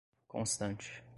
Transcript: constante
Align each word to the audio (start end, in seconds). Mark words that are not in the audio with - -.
constante 0.31 1.01